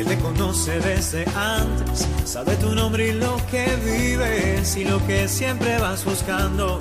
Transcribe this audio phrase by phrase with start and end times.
[0.00, 5.28] Él te conoce desde antes, sabe tu nombre y lo que vives y lo que
[5.28, 6.80] siempre vas buscando.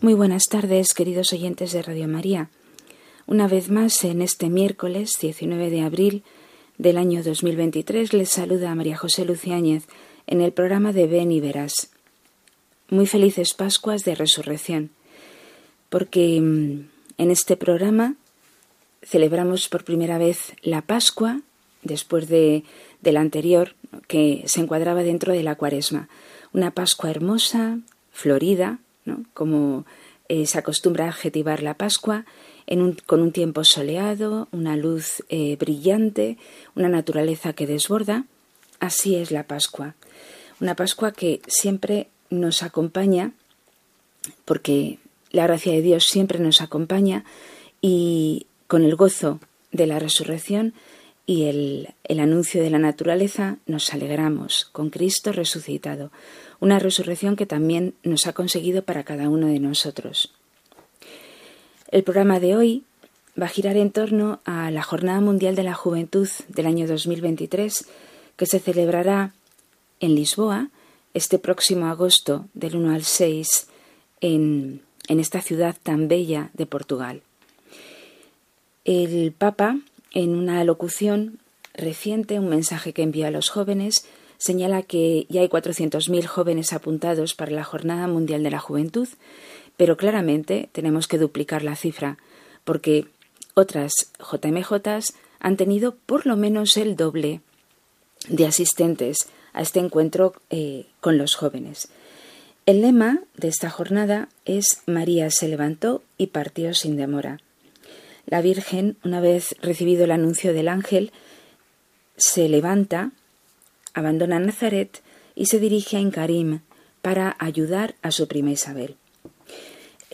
[0.00, 2.48] Muy buenas tardes, queridos oyentes de Radio María.
[3.26, 6.22] Una vez más, en este miércoles 19 de abril
[6.78, 9.84] del año 2023, les saluda María José Luciáñez
[10.26, 11.90] en el programa de Ven y Verás.
[12.88, 14.88] Muy felices Pascuas de Resurrección,
[15.90, 18.14] porque mm, en este programa
[19.04, 21.40] celebramos por primera vez la Pascua,
[21.82, 22.64] después de,
[23.02, 23.74] la anterior,
[24.08, 26.08] que se encuadraba dentro de la Cuaresma.
[26.52, 27.78] Una Pascua hermosa,
[28.12, 28.78] florida,
[29.34, 29.84] como
[30.28, 32.24] eh, se acostumbra a adjetivar la Pascua,
[33.06, 36.38] con un tiempo soleado, una luz eh, brillante,
[36.74, 38.24] una naturaleza que desborda.
[38.80, 39.94] Así es la Pascua.
[40.60, 43.32] Una Pascua que siempre nos acompaña,
[44.46, 44.98] porque
[45.30, 47.24] la gracia de Dios siempre nos acompaña
[47.82, 49.38] y con el gozo
[49.70, 50.74] de la resurrección
[51.26, 56.10] y el, el, anuncio de la naturaleza nos alegramos con Cristo resucitado,
[56.58, 60.34] una resurrección que también nos ha conseguido para cada uno de nosotros.
[61.92, 62.82] El programa de hoy
[63.40, 67.86] va a girar en torno a la Jornada Mundial de la Juventud del año 2023,
[68.36, 69.34] que se celebrará
[70.00, 70.70] en Lisboa
[71.14, 73.68] este próximo agosto del 1 al 6
[74.20, 77.22] en, en esta ciudad tan bella de Portugal.
[78.84, 79.78] El Papa,
[80.12, 81.38] en una locución
[81.74, 84.06] reciente, un mensaje que envió a los jóvenes,
[84.38, 89.08] señala que ya hay 400.000 jóvenes apuntados para la Jornada Mundial de la Juventud
[89.76, 92.18] pero claramente tenemos que duplicar la cifra,
[92.64, 93.06] porque
[93.54, 94.72] otras JMJ
[95.40, 97.40] han tenido por lo menos el doble
[98.28, 101.88] de asistentes a este encuentro eh, con los jóvenes.
[102.66, 107.40] El lema de esta jornada es María se levantó y partió sin demora.
[108.26, 111.12] La Virgen, una vez recibido el anuncio del ángel,
[112.16, 113.12] se levanta,
[113.92, 115.02] abandona Nazaret
[115.34, 116.60] y se dirige a Incarim
[117.02, 118.96] para ayudar a su prima Isabel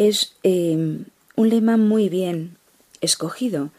[0.01, 1.05] es em,
[1.37, 2.57] un lema muy bien
[3.03, 3.71] escogido.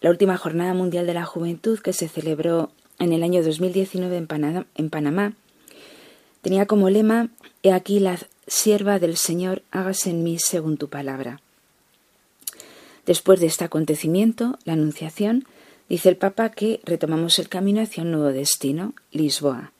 [0.00, 4.66] La última Jornada Mundial de la Juventud que se celebró en el año 2019 en
[4.74, 5.34] en Panamá
[6.40, 7.30] tenía como lema
[7.62, 11.40] He aquí la sierva del Señor, hágase en mí según tu palabra.
[13.06, 15.44] Después de este acontecimiento, la Anunciación,
[15.88, 19.72] dice el Papa que retomamos el camino hacia un nuevo destino, Lisboa,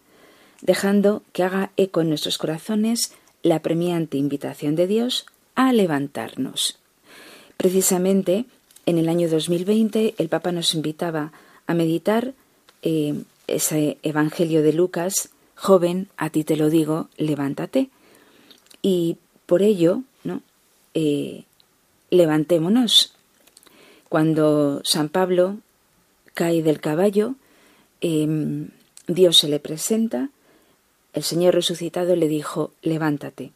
[0.61, 3.13] dejando que haga eco en nuestros corazones
[3.43, 6.79] la premiante invitación de Dios a levantarnos.
[7.57, 8.45] Precisamente
[8.87, 11.33] en el año 2020 el Papa nos invitaba
[11.67, 12.35] a meditar
[12.83, 13.15] eh,
[13.47, 17.91] ese Evangelio de Lucas, joven, a ti te lo digo, levántate.
[18.83, 20.43] Y por ello, ¿no?
[20.95, 21.45] Eh,
[22.13, 23.13] levantémonos.
[24.09, 25.59] Cuando San Pablo
[26.35, 27.35] cae del caballo,
[28.01, 28.69] em,
[29.09, 30.31] Dios se le presenta
[31.13, 33.53] el Señor resucitado le dijo, levántate,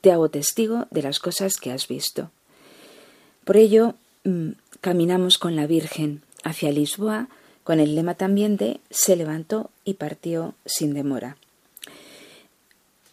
[0.00, 2.30] te hago testigo de las cosas que has visto.
[3.44, 4.50] Por ello, mm,
[4.80, 7.28] caminamos con la Virgen hacia Lisboa,
[7.62, 11.36] con el lema también de se levantó y partió sin demora.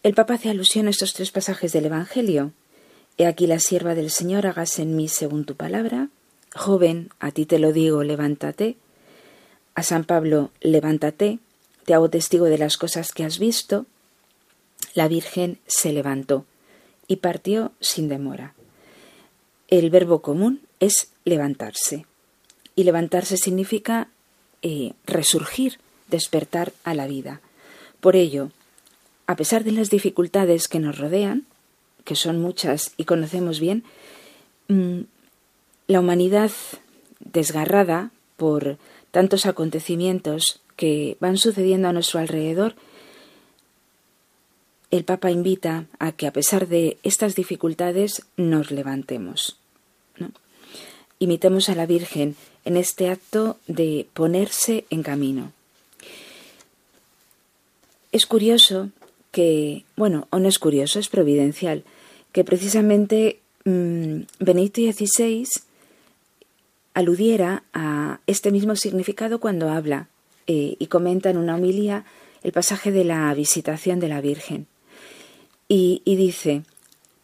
[0.01, 2.51] El Papa hace alusión a estos tres pasajes del Evangelio.
[3.17, 6.09] He aquí la sierva del Señor, hágase en mí según tu palabra.
[6.55, 8.77] Joven, a ti te lo digo, levántate.
[9.75, 11.39] A San Pablo, levántate
[11.85, 13.85] te hago testigo de las cosas que has visto,
[14.93, 16.45] la Virgen se levantó
[17.07, 18.53] y partió sin demora.
[19.67, 22.05] El verbo común es levantarse.
[22.75, 24.09] Y levantarse significa
[24.61, 27.41] eh, resurgir, despertar a la vida.
[27.99, 28.51] Por ello,
[29.27, 31.45] a pesar de las dificultades que nos rodean,
[32.03, 33.83] que son muchas y conocemos bien,
[34.67, 35.01] mm,
[35.87, 36.51] la humanidad
[37.19, 38.77] desgarrada por
[39.11, 42.75] tantos acontecimientos que van sucediendo a nuestro alrededor,
[44.91, 49.57] el Papa invita a que a pesar de estas dificultades nos levantemos.
[51.19, 52.35] Imitemos a la Virgen
[52.65, 55.51] en este acto de ponerse en camino.
[58.11, 58.89] Es curioso
[59.33, 61.83] que, bueno, o no es curioso, es providencial,
[62.31, 65.47] que precisamente mmm, Benedicto XVI
[66.93, 70.07] aludiera a este mismo significado cuando habla
[70.45, 72.05] eh, y comenta en una homilía
[72.43, 74.67] el pasaje de la visitación de la Virgen.
[75.67, 76.61] Y, y dice,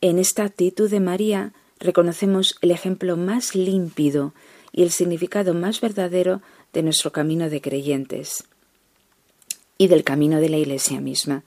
[0.02, 4.34] en esta actitud de María reconocemos el ejemplo más límpido
[4.72, 6.42] y el significado más verdadero
[6.74, 8.46] de nuestro camino de creyentes
[9.78, 11.44] y del camino de la Iglesia misma.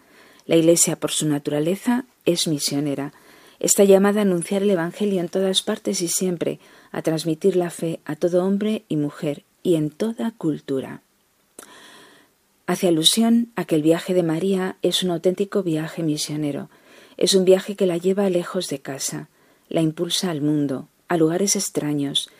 [0.47, 3.13] La Iglesia, por su naturaleza, es misionera.
[3.61, 6.59] Está llamada a anunciar el Evangelio en todas partes y siempre,
[6.91, 11.03] a transmitir la fe a todo hombre y mujer y en toda cultura.
[12.67, 16.71] Hace alusión a que el viaje de María es un auténtico viaje misionero.
[17.17, 19.29] Es un viaje que la lleva lejos de casa,
[19.69, 22.31] la impulsa al mundo, a lugares extraños,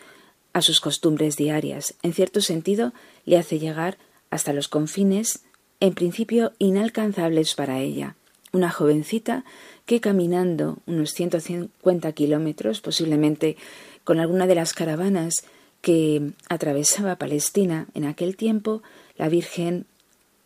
[0.53, 1.95] a sus costumbres diarias.
[2.03, 2.93] En cierto sentido,
[3.25, 3.97] le hace llegar
[4.29, 5.43] hasta los confines,
[5.83, 8.15] en principio inalcanzables para ella.
[8.53, 9.43] Una jovencita
[9.85, 13.57] que caminando unos 150 kilómetros, posiblemente
[14.05, 15.43] con alguna de las caravanas
[15.81, 18.81] que atravesaba Palestina en aquel tiempo,
[19.17, 19.85] la Virgen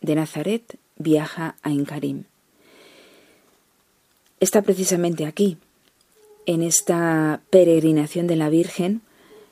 [0.00, 2.24] de Nazaret viaja a Incarim.
[4.40, 5.56] Está precisamente aquí,
[6.46, 9.02] en esta peregrinación de la Virgen,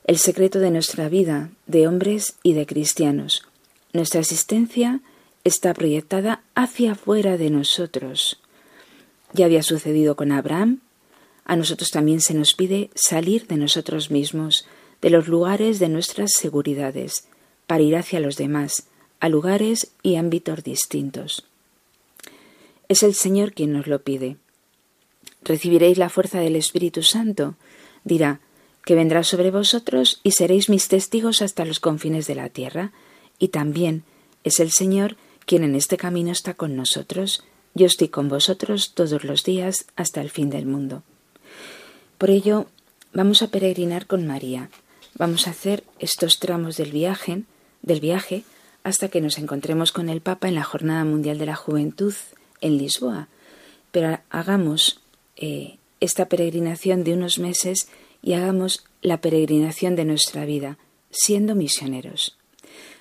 [0.09, 3.45] el secreto de nuestra vida, de hombres y de cristianos.
[3.93, 5.01] Nuestra existencia
[5.47, 8.41] está proyectada hacia afuera de nosotros.
[9.33, 10.81] Ya había sucedido con Abraham.
[11.45, 14.67] A nosotros también se nos pide salir de nosotros mismos,
[15.01, 17.29] de los lugares de nuestras seguridades,
[17.69, 18.89] para ir hacia los demás,
[19.21, 21.47] a lugares y ámbitos distintos.
[22.89, 24.39] Es el Señor quien nos lo pide.
[25.43, 27.55] Recibiréis la fuerza del Espíritu Santo,
[28.03, 28.41] dirá,
[28.85, 32.91] que vendrá sobre vosotros y seréis mis testigos hasta los confines de la tierra.
[33.39, 34.03] Y también
[34.43, 35.17] es el Señor
[35.47, 37.43] quien en este camino está con nosotros.
[37.75, 41.03] Yo estoy con vosotros todos los días hasta el fin del mundo.
[42.19, 42.67] Por ello,
[43.13, 44.71] vamos a peregrinar con María,
[45.19, 47.43] Vamos a hacer estos tramos del viaje,
[47.81, 48.45] del viaje
[48.85, 52.15] hasta que nos encontremos con el Papa en la Jornada Mundial de la Juventud
[52.61, 53.29] en Lisboa.
[53.93, 55.01] Pero hagamos
[55.37, 57.89] eh, esta peregrinación de unos meses
[58.23, 60.77] y hagamos la peregrinación de nuestra vida,
[61.11, 62.37] siendo misioneros.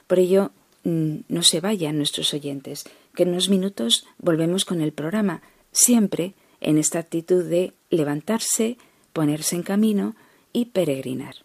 [0.08, 0.52] Por ello,
[0.86, 2.86] no se vayan nuestros oyentes,
[3.16, 5.42] que en unos minutos volvemos con el programa,
[5.72, 8.78] siempre en esta actitud de levantarse,
[9.12, 10.16] ponerse en camino
[10.54, 11.45] y peregrinar.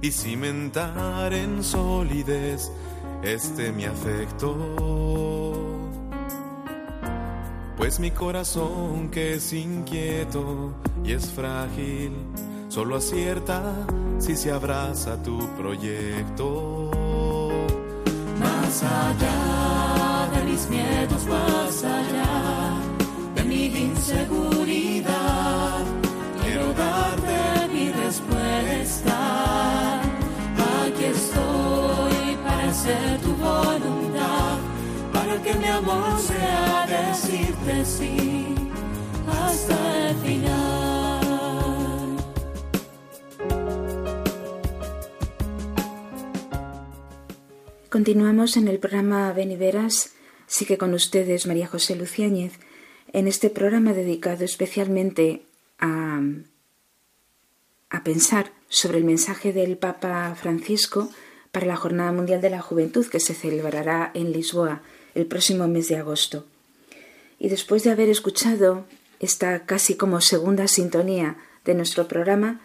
[0.00, 2.70] y cimentar en solidez
[3.22, 4.56] este mi afecto.
[7.76, 10.74] Pues mi corazón que es inquieto
[11.04, 12.12] y es frágil,
[12.68, 13.62] solo acierta
[14.18, 16.90] si se abraza tu proyecto.
[18.38, 21.24] Más allá de mis miedos,
[36.86, 38.54] decirte sí
[39.26, 41.18] hasta el final.
[47.90, 50.14] Continuamos en el programa Beniveras,
[50.46, 52.52] sigue con ustedes María José Luciáñez,
[53.12, 55.42] en este programa dedicado especialmente
[55.78, 56.20] a,
[57.90, 61.10] a pensar sobre el mensaje del Papa Francisco
[61.52, 64.82] para la Jornada Mundial de la Juventud que se celebrará en Lisboa
[65.18, 66.46] el próximo mes de agosto.
[67.38, 68.84] Y después de haber escuchado
[69.20, 72.60] esta casi como segunda sintonía de nuestro programa,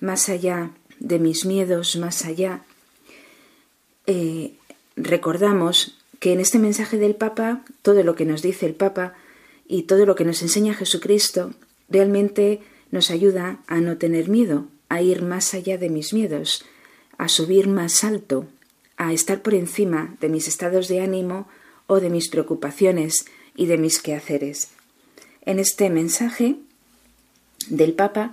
[0.00, 2.62] Más allá de mis miedos, más allá,
[4.06, 4.54] eh,
[4.94, 9.14] recordamos que en este mensaje del Papa, todo lo que nos dice el Papa
[9.66, 11.52] y todo lo que nos enseña Jesucristo
[11.88, 12.60] realmente
[12.92, 16.64] nos ayuda a no tener miedo, a ir más allá de mis miedos,
[17.16, 18.46] a subir más alto,
[18.96, 21.48] a estar por encima de mis estados de ánimo
[21.88, 23.26] o de mis preocupaciones
[23.56, 24.70] y de mis quehaceres.
[25.44, 26.56] En este mensaje
[27.68, 28.32] del Papa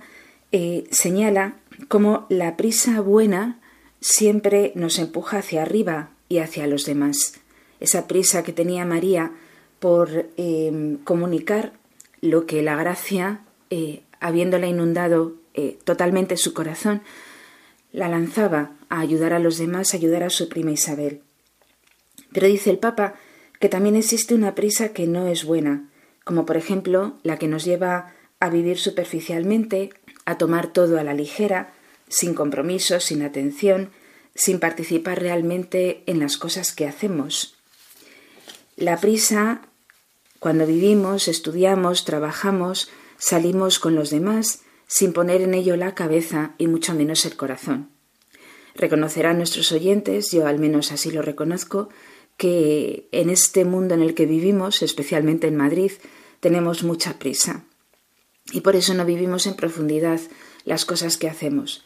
[0.52, 1.56] eh, señala
[1.88, 3.58] cómo la prisa buena
[4.00, 7.34] siempre nos empuja hacia arriba y hacia los demás.
[7.80, 9.32] Esa prisa que tenía María
[9.80, 11.72] por eh, comunicar
[12.20, 15.34] lo que la gracia eh, habiéndola inundado
[15.84, 17.00] totalmente su corazón,
[17.90, 21.22] la lanzaba a ayudar a los demás, a ayudar a su prima Isabel.
[22.30, 23.14] Pero dice el Papa
[23.60, 25.88] que también existe una prisa que no es buena,
[26.24, 29.90] como por ejemplo la que nos lleva a vivir superficialmente,
[30.24, 31.72] a tomar todo a la ligera,
[32.08, 33.90] sin compromiso, sin atención,
[34.34, 37.56] sin participar realmente en las cosas que hacemos.
[38.76, 39.62] La prisa,
[40.38, 46.66] cuando vivimos, estudiamos, trabajamos, salimos con los demás, sin poner en ello la cabeza y
[46.66, 47.90] mucho menos el corazón.
[48.74, 51.88] Reconocerán nuestros oyentes, yo al menos así lo reconozco,
[52.36, 55.92] que en este mundo en el que vivimos, especialmente en Madrid,
[56.40, 57.64] tenemos mucha prisa.
[58.52, 60.20] Y por eso no vivimos en profundidad
[60.64, 61.84] las cosas que hacemos.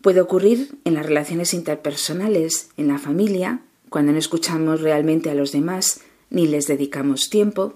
[0.00, 5.52] Puede ocurrir en las relaciones interpersonales, en la familia, cuando no escuchamos realmente a los
[5.52, 7.74] demás ni les dedicamos tiempo,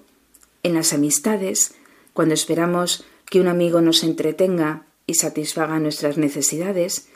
[0.63, 1.75] en las amistades,
[2.13, 7.09] cuando esperamos que un amigo nos entretenga y satisfaga nuestras necesidades,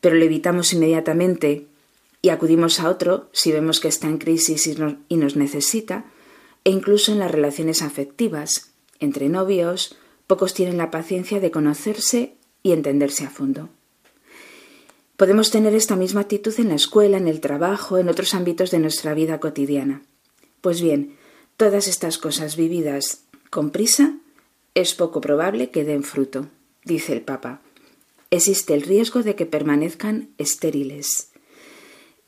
[0.00, 1.66] pero lo evitamos inmediatamente
[2.22, 6.06] y acudimos a otro si vemos que está en crisis y nos necesita,
[6.64, 9.96] e incluso en las relaciones afectivas, entre novios,
[10.26, 13.68] pocos tienen la paciencia de conocerse y entenderse a fondo.
[15.16, 18.80] Podemos tener esta misma actitud en la escuela, en el trabajo, en otros ámbitos de
[18.80, 20.02] nuestra vida cotidiana.
[20.60, 21.16] Pues bien,
[21.56, 24.18] todas estas cosas vividas con prisa
[24.74, 26.48] es poco probable que den fruto,
[26.84, 27.62] dice el Papa.
[28.30, 31.30] Existe el riesgo de que permanezcan estériles.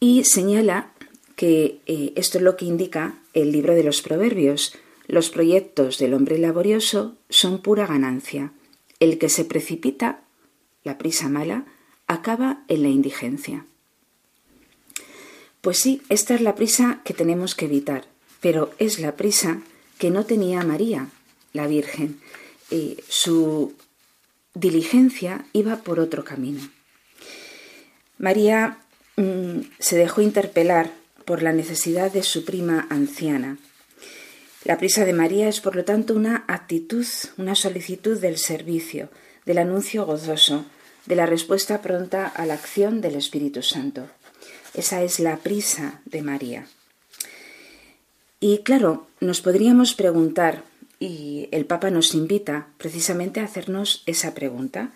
[0.01, 0.93] Y señala
[1.37, 4.75] que eh, esto es lo que indica el libro de los Proverbios.
[5.07, 8.53] Los proyectos del hombre laborioso son pura ganancia.
[9.01, 10.21] El que se precipita,
[10.85, 11.65] la prisa mala,
[12.07, 13.67] acaba en la indigencia.
[15.61, 18.07] Pues sí, esta es la prisa que tenemos que evitar,
[18.41, 19.63] pero es la prisa
[19.99, 21.09] que no tenía María,
[21.53, 22.21] la Virgen.
[23.09, 23.75] su
[24.55, 26.69] diligencia iba por otro camino.
[28.19, 28.79] María
[29.21, 30.91] mm, se dejó interpelar
[31.25, 33.59] por la necesidad de su prima anciana.
[34.65, 37.07] La prisa de María es, por lo tanto, una actitud,
[37.37, 39.11] una solicitud del servicio,
[39.45, 40.65] del anuncio gozoso,
[41.07, 44.09] de la respuesta pronta a la acción del Espíritu Santo.
[44.75, 46.67] Esa es la prisa de María.
[48.41, 50.63] Y claro, nos podríamos preguntar,
[51.01, 54.93] y el Papa nos invita precisamente a hacernos esa pregunta,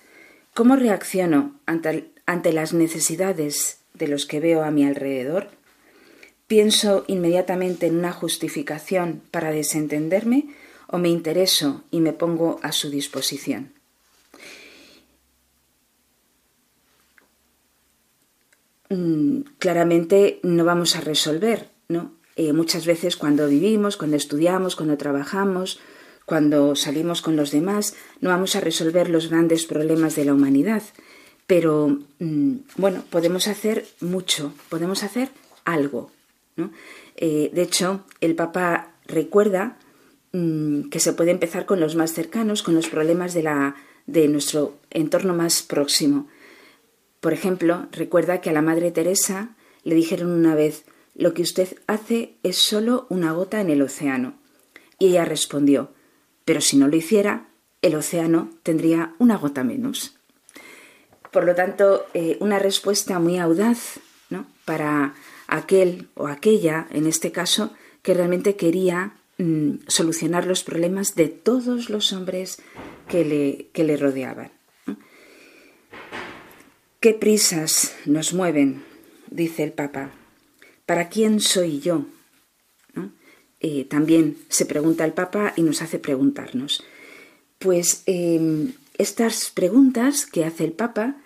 [0.55, 5.49] ¿cómo reacciono ante, ante las necesidades de los que veo a mi alrededor?
[6.47, 10.49] ¿Pienso inmediatamente en una justificación para desentenderme
[10.87, 13.73] o me intereso y me pongo a su disposición?
[18.91, 22.13] Mm, claramente no vamos a resolver, ¿no?
[22.37, 25.81] Eh, muchas veces cuando vivimos, cuando estudiamos, cuando trabajamos,
[26.27, 30.83] cuando salimos con los demás, no vamos a resolver los grandes problemas de la humanidad.
[31.53, 35.29] Pero mm, bueno, podemos hacer mucho, podemos hacer
[35.67, 36.11] algo.
[37.17, 39.77] Eh, de hecho, el Papa recuerda
[40.33, 44.29] mm, que se puede empezar con los más cercanos, con los problemas de, la, de
[44.29, 46.27] nuestro entorno más próximo.
[47.21, 49.55] Por ejemplo, recuerda que a la Madre Teresa
[49.85, 54.39] le dijeron una vez, lo que usted hace es solo una gota en el océano.
[54.99, 55.91] Y ella respondió,
[56.47, 57.51] pero si no lo hiciera,
[57.83, 60.17] el océano tendría una gota menos.
[61.33, 64.47] Por lo tanto, eh, una respuesta muy audaz ¿no?
[64.65, 65.15] para
[65.47, 67.73] aquel o aquella, en este caso,
[68.03, 72.61] que realmente quería mm, solucionar los problemas de todos los hombres
[73.09, 74.51] que le, que le rodeaban.
[77.01, 78.85] ¿Qué prisas nos mueven?
[79.31, 80.11] dice el Papa.
[80.87, 82.07] ¿Para quién soy yo?
[83.61, 86.85] Eh, también se pregunta el Papa y nos hace preguntarnos.
[87.59, 91.17] Pues em, estas preguntas que hace el Papa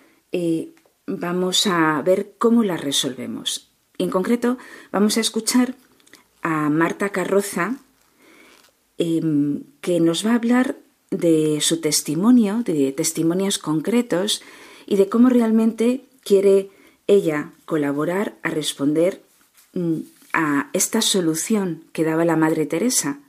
[1.07, 3.71] vamos a ver cómo las resolvemos.
[3.97, 4.57] En concreto,
[4.91, 5.75] vamos a escuchar
[6.41, 7.77] a Marta Carroza,
[8.97, 10.75] em, que nos va a hablar
[11.09, 14.43] de su testimonio, de testimonios concretos
[14.85, 16.69] y de cómo realmente quiere
[17.07, 19.21] ella colaborar a responder
[19.73, 19.99] mm,
[20.33, 23.19] a esta solución que daba la Madre Teresa,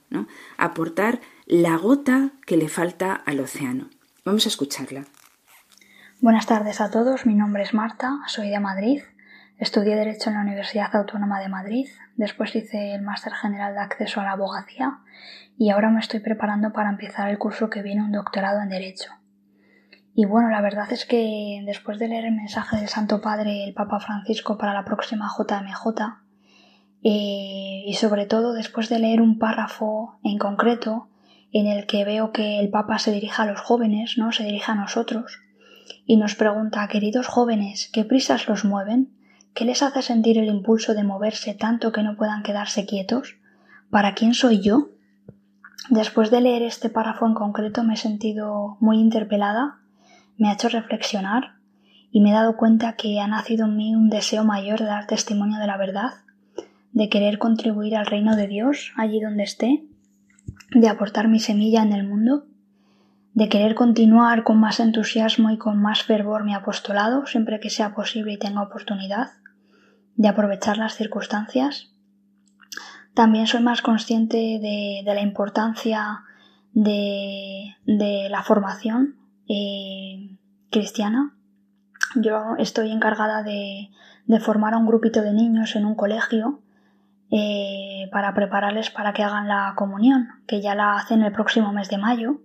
[0.57, 3.89] aportar la gota que le falta al océano.
[4.25, 5.07] Vamos a escucharla.
[6.21, 9.03] Buenas tardes a todos, mi nombre es Marta, soy de Madrid,
[9.57, 14.21] estudié Derecho en la Universidad Autónoma de Madrid, después hice el Máster General de Acceso
[14.21, 14.99] a la Abogacía
[15.57, 19.13] y ahora me estoy preparando para empezar el curso que viene un doctorado en Derecho.
[20.13, 23.73] Y bueno, la verdad es que después de leer el mensaje del Santo Padre, el
[23.73, 26.03] Papa Francisco, para la próxima JMJ,
[27.05, 31.11] eh, y sobre todo después de leer un párrafo en concreto
[31.53, 34.33] en el que veo que el Papa se dirige a los jóvenes, ¿no?
[34.33, 35.45] Se dirige a nosotros
[36.07, 39.13] y nos pregunta, queridos jóvenes, ¿qué prisas los mueven?
[39.55, 43.37] ¿Qué les hace sentir el impulso de moverse tanto que no puedan quedarse quietos?
[43.91, 44.91] ¿Para quién soy yo?
[45.91, 49.79] Después de leer este párrafo en concreto me he sentido muy interpelada,
[50.37, 51.55] me ha hecho reflexionar
[52.11, 55.07] y me he dado cuenta que ha nacido en mí un deseo mayor de dar
[55.07, 56.11] testimonio de la verdad,
[56.93, 59.85] de querer contribuir al reino de Dios allí donde esté,
[60.71, 62.47] de aportar mi semilla en el mundo,
[63.39, 67.95] de querer continuar con más entusiasmo y con más fervor mi apostolado siempre que sea
[67.95, 69.31] posible y tenga oportunidad,
[70.17, 71.93] de aprovechar las circunstancias
[73.19, 76.23] también soy más consciente de, la importancia
[76.73, 77.75] de,
[78.31, 79.17] la formación
[79.49, 80.37] eh,
[80.71, 81.35] cristiana.
[82.15, 83.91] Yo estoy encargada de,
[84.39, 86.61] formar a un grupito de niños en un colegio
[87.33, 91.89] eh, para prepararles para que hagan la comunión, que ya la hacen el próximo mes
[91.89, 92.41] de mayo.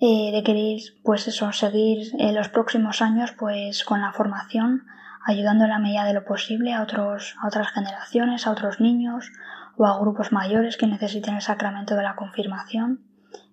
[0.00, 4.84] Eh, de querer, pues eso, seguir en los próximos años, pues con la formación
[5.24, 9.32] ayudando en la medida de lo posible a, otros, a otras generaciones, a otros niños
[9.76, 13.00] o a grupos mayores que necesiten el sacramento de la confirmación,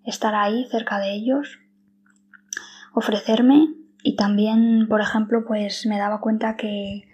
[0.06, 1.60] estar ahí cerca de ellos,
[2.94, 3.68] ofrecerme
[4.04, 7.10] y también, por ejemplo, pues me daba cuenta que,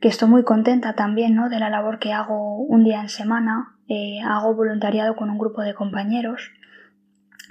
[0.00, 1.48] que estoy muy contenta también ¿no?
[1.48, 5.62] de la labor que hago un día en semana, eh, hago voluntariado con un grupo
[5.62, 6.50] de compañeros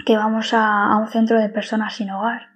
[0.05, 2.53] que vamos a, un centro de personas sin hogar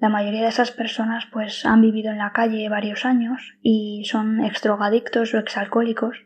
[0.00, 4.44] la mayoría de esas personas pues han vivido en la calle varios años y son
[4.44, 6.18] exdrogadictos o exalcohólicos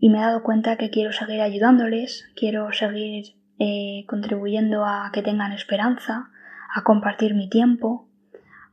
[0.00, 5.22] y me he dado cuenta que quiero seguir ayudándoles, quiero seguir eh, contribuyendo a que
[5.22, 6.30] tengan esperanza,
[6.72, 8.08] a compartir mi tiempo,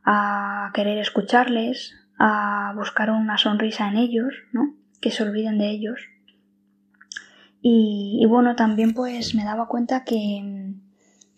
[0.04, 4.74] a querer escucharles, a buscar una sonrisa en ellos, ¿no?
[5.00, 6.00] Que se olviden de ellos.
[7.60, 10.65] Y, y bueno, también pues me daba cuenta que,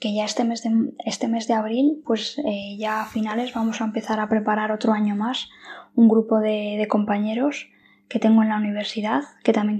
[0.00, 3.80] que ya este mes de, este mes de abril, pues eh, ya a finales vamos
[3.80, 5.48] a empezar a preparar otro año más
[5.94, 7.68] un grupo de, compañeros
[8.08, 9.78] que tengo en la universidad, que también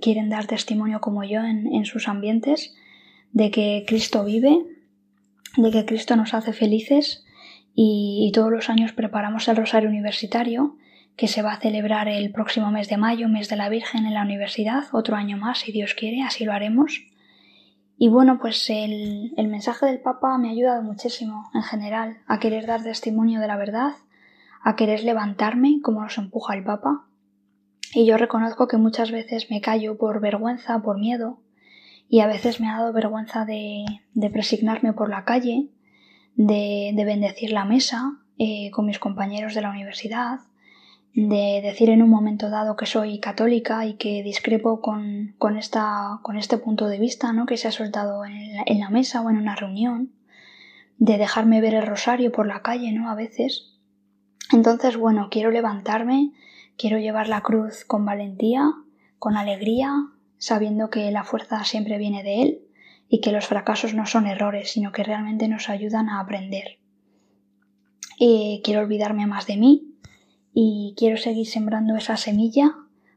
[0.00, 2.74] quieren dar testimonio como yo en, sus ambientes,
[3.32, 4.64] de que Cristo vive,
[5.56, 7.24] de que Cristo nos hace felices
[7.74, 10.76] y todos los años preparamos el Rosario Universitario,
[11.16, 14.14] que se va a celebrar el próximo mes de mayo, mes de la Virgen en
[14.14, 17.06] la universidad, otro año más, si Dios quiere, así lo haremos.
[17.98, 22.66] Y bueno, pues el, mensaje del Papa me ha ayudado muchísimo en general a querer
[22.66, 23.92] dar testimonio de la verdad,
[24.62, 27.06] a querer levantarme como nos empuja el Papa.
[27.94, 31.40] Y yo reconozco que muchas veces me callo por vergüenza, por miedo,
[32.08, 35.70] y a veces me ha dado vergüenza de, de presignarme por la calle,
[36.34, 40.40] de, de bendecir la mesa eh, con mis compañeros de la universidad,
[41.16, 46.20] de decir en un momento dado que soy católica y que discrepo con, con, esta,
[46.20, 47.46] con este punto de vista ¿no?
[47.46, 50.12] que se ha soltado en la, en la, mesa o en una reunión,
[50.98, 53.10] de dejarme ver el rosario por la calle, ¿no?
[53.10, 53.78] A veces.
[54.52, 56.32] Entonces, bueno, quiero levantarme,
[56.76, 58.70] quiero llevar la cruz con valentía,
[59.18, 59.90] con alegría,
[60.36, 62.60] sabiendo que la fuerza siempre viene de Él
[63.08, 66.78] y que los fracasos no son errores, sino que realmente nos ayudan a aprender.
[68.18, 69.95] Y quiero olvidarme más de mí,
[70.58, 72.74] y quiero seguir sembrando esa semilla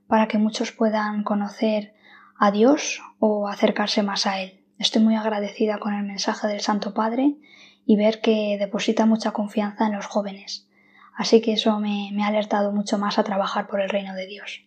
[0.08, 1.94] para que muchos puedan conocer
[2.38, 4.60] a Dios o acercarse más a Él.
[4.78, 7.38] Estoy muy agradecida con el mensaje del Santo Padre
[7.86, 10.68] y ver que deposita mucha confianza en los jóvenes.
[11.16, 14.66] Así que eso me, ha alertado mucho más a trabajar por el reino de Dios.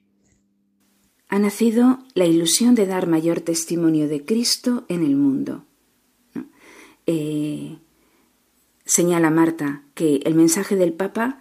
[1.28, 5.66] Ha nacido la ilusión de dar mayor testimonio de Cristo en el mundo.
[7.04, 7.76] Eh,
[8.86, 11.38] señala Marta que el mensaje del Papa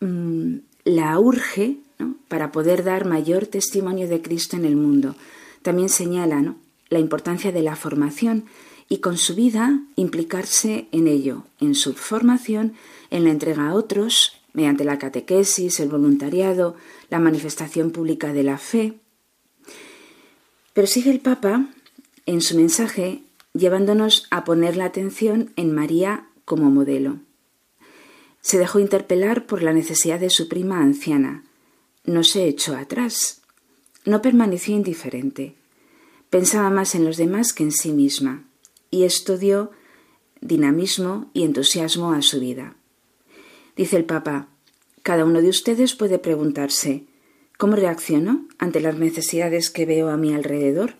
[0.00, 1.78] mm, la urge
[2.28, 5.14] para poder dar mayor testimonio de Cristo en el mundo.
[5.62, 6.54] También señala
[6.88, 8.44] la importancia de la formación
[8.88, 12.74] y con su vida implicarse en ello, en su formación,
[13.10, 16.76] en la entrega a otros, mediante la catequesis, el voluntariado,
[17.08, 18.94] la manifestación pública de la fe.
[20.72, 21.68] Pero sigue el Papa
[22.26, 27.18] en su mensaje llevándonos a poner la atención en María como modelo.
[28.42, 31.44] Se dejó interpelar por la necesidad de su prima anciana.
[32.04, 33.42] No se echó atrás.
[34.04, 35.54] No permaneció indiferente.
[36.30, 38.44] Pensaba más en los demás que en sí misma,
[38.90, 39.72] y esto dio
[40.40, 42.76] dinamismo y entusiasmo a su vida.
[43.76, 44.48] Dice el Papa,
[45.02, 47.04] cada uno de ustedes puede preguntarse,
[47.58, 50.94] ¿cómo reacciono ante las necesidades que veo a mi alrededor?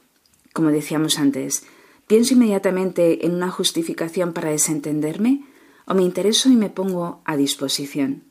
[0.52, 1.64] Como decíamos antes,
[2.06, 5.44] ¿pienso inmediatamente en una justificación para desentenderme
[5.90, 8.22] o me intereso y me pongo a disposición.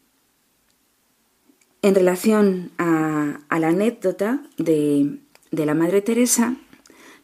[1.81, 5.19] En relación a, la anécdota de,
[5.51, 6.55] la Madre Teresa,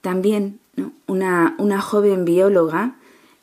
[0.02, 0.60] también
[1.08, 2.98] una, una, joven bióloga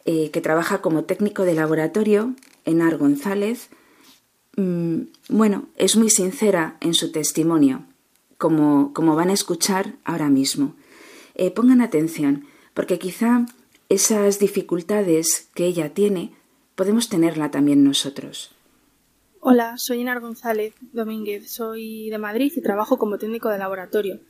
[0.04, 2.34] eh, que trabaja como técnico de laboratorio,
[2.66, 3.70] Enar González,
[4.58, 5.00] mm,
[5.30, 7.86] bueno, es muy sincera en su testimonio,
[8.36, 10.74] como, como van a escuchar ahora mismo.
[11.36, 13.46] Eh, pongan atención, porque quizá
[13.88, 16.34] esas dificultades que ella tiene
[16.74, 18.54] podemos tenerla también nosotros.
[19.40, 24.20] Hola, soy Enar González Domínguez, soy de Madrid y trabajo como técnico de laboratorio.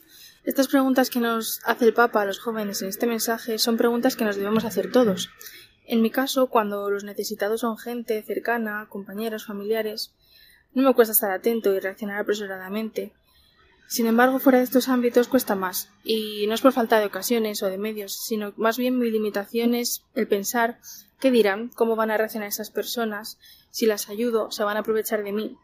[0.45, 4.17] Estas preguntas que nos hace el Papa a los jóvenes en este mensaje son preguntas
[4.17, 5.31] que nos debemos hacer todos.
[5.87, 10.15] En mi caso, cuando los necesitados son gente cercana, compañeros, familiares,
[10.73, 13.13] no me cuesta estar atento y reaccionar apresuradamente.
[13.93, 17.63] Sin embargo, fuera de estos ámbitos cuesta más, y no es por falta de ocasiones
[17.63, 20.79] o de medios, sino más bien mi limitación es el pensar
[21.21, 23.39] qué dirán, cómo van a reaccionar esas personas,
[23.71, 25.59] si las ayudo, se van a aprovechar de mí,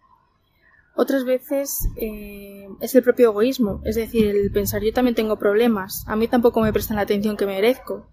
[0.95, 6.05] otras veces eh, es el propio egoísmo, es decir, el pensar yo también tengo problemas,
[6.07, 8.11] a mí tampoco me prestan la atención que merezco,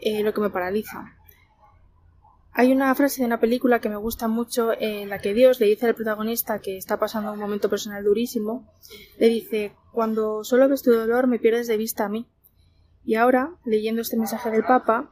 [0.00, 1.16] eh, lo que me paraliza.
[2.52, 5.66] Hay una frase de una película que me gusta mucho en la que Dios le
[5.66, 8.66] dice al protagonista que está pasando un momento personal durísimo,
[9.18, 12.26] le dice, cuando solo ves tu dolor me pierdes de vista a mí.
[13.04, 15.10] Y ahora, leyendo este mensaje del Papa,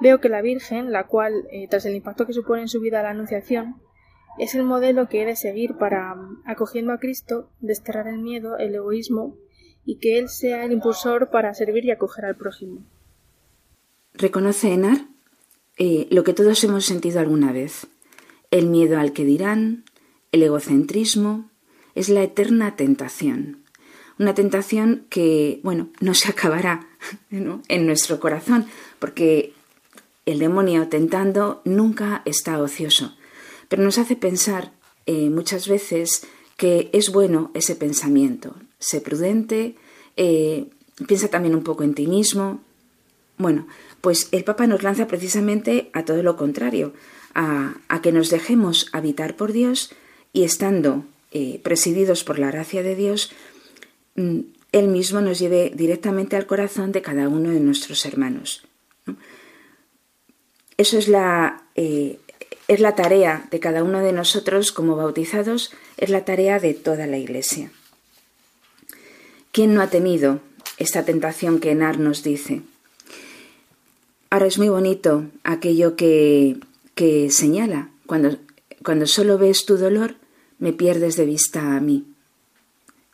[0.00, 3.02] veo que la Virgen, la cual, eh, tras el impacto que supone en su vida
[3.02, 3.76] la Anunciación,
[4.38, 6.16] es el modelo que he de seguir para,
[6.46, 9.36] acogiendo a Cristo, desterrar el miedo, el egoísmo
[9.84, 12.82] y que Él sea el impulsor para servir y acoger al prójimo.
[14.14, 15.09] Reconoce Enar
[15.80, 17.88] eh, lo que todos hemos sentido alguna vez.
[18.52, 19.82] El miedo al que dirán,
[20.30, 21.50] el egocentrismo,
[21.96, 23.64] es la eterna tentación.
[24.20, 26.86] Una tentación que, bueno, no se acabará
[27.32, 28.66] en nuestro corazón,
[29.00, 29.54] porque
[30.24, 33.16] el demonio tentando nunca está ocioso
[33.70, 34.72] pero nos hace pensar
[35.06, 38.56] eh, muchas veces que es bueno ese pensamiento.
[38.80, 39.76] Sé prudente,
[40.16, 40.66] eh,
[41.06, 42.60] piensa también un poco en ti mismo.
[43.38, 43.68] Bueno,
[44.00, 46.92] pues el Papa nos lanza precisamente a todo lo contrario,
[47.34, 49.92] a, que nos dejemos habitar por Dios
[50.32, 53.30] y estando eh, presididos por la gracia de Dios,
[54.16, 54.40] mm,
[54.72, 58.64] Él mismo nos lleve directamente al corazón de cada uno de nuestros hermanos.
[60.76, 66.24] Eso es la, es la tarea de cada uno de nosotros como bautizados, es la
[66.24, 67.70] tarea de toda la Iglesia.
[69.52, 70.40] ¿Quién no ha tenido
[70.78, 72.62] esta tentación que Enar nos dice?
[74.30, 76.58] Ahora es muy bonito aquello que,
[76.94, 78.38] que señala, cuando,
[78.84, 80.14] cuando solo ves tu dolor,
[80.58, 82.06] me pierdes de vista a mí.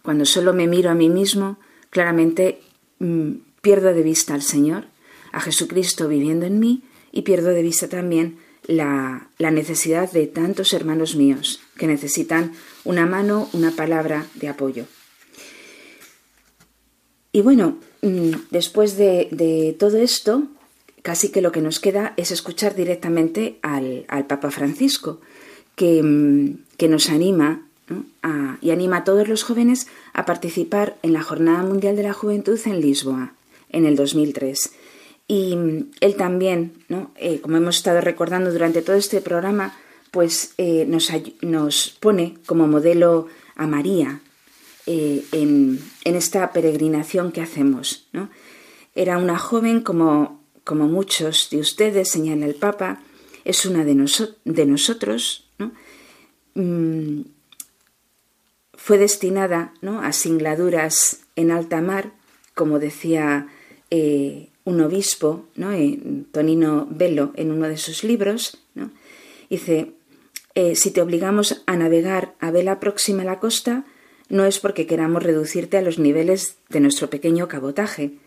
[0.02, 1.58] Cuando solo me miro a mí mismo,
[1.90, 2.60] claramente
[2.98, 4.84] mm, pierdo de vista al Señor,
[5.32, 11.16] a Jesucristo viviendo en mí y pierdo de vista también la, necesidad de tantos hermanos
[11.16, 12.52] míos que necesitan
[12.84, 14.84] una mano, una palabra de apoyo.
[17.32, 20.44] Y bueno, mm, después de, todo esto,
[21.06, 25.20] casi que lo que nos queda es escuchar directamente al, Papa Francisco,
[25.76, 27.62] que, mm, nos anima
[28.60, 32.58] y anima a todos los jóvenes a participar en la Jornada Mundial de la Juventud
[32.66, 33.34] en Lisboa
[33.70, 34.72] en el 2003.
[35.28, 37.12] Y mm, él también, ¿no?
[37.14, 39.76] Eh, como hemos estado recordando durante todo este programa,
[40.10, 44.22] pues eh, nos, nos, pone como modelo a María
[44.86, 48.08] eh, en, esta peregrinación que hacemos.
[48.12, 48.28] ¿no?
[48.96, 50.35] Era una joven como,
[50.66, 53.00] como muchos de ustedes, señala el Papa,
[53.44, 53.94] es una de,
[54.44, 55.48] de nosotros.
[55.58, 55.70] ¿no?
[56.54, 57.26] Mm,
[58.74, 60.02] fue destinada ¿no?
[60.02, 62.14] a singladuras en alta mar,
[62.54, 63.46] como decía
[64.64, 65.70] un obispo, ¿no?
[66.32, 68.90] Tonino Bello, en uno de sus libros, ¿no?
[69.48, 69.92] dice,
[70.56, 73.84] eh, si te obligamos a navegar a vela próxima a la costa,
[74.28, 78.18] no es porque queramos reducirte a los niveles de nuestro pequeño cabotaje,